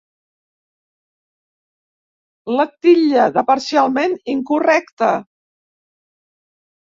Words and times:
La 2.53 2.65
titlla 2.85 3.27
de 3.37 3.43
parcialment 3.51 4.15
incorrecta. 4.35 5.11